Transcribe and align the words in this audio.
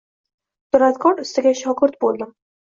Duradgor 0.77 1.23
ustaga 1.27 1.55
shogird 1.63 2.03
boʻldim. 2.07 2.37